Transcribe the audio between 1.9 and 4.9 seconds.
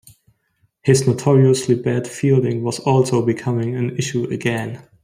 fielding was also becoming an issue again.